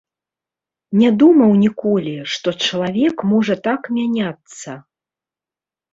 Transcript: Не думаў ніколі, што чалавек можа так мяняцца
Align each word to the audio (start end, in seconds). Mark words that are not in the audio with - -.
Не 1.01 1.09
думаў 1.23 1.51
ніколі, 1.63 2.13
што 2.35 2.49
чалавек 2.65 3.15
можа 3.35 3.55
так 3.69 3.81
мяняцца 3.99 4.71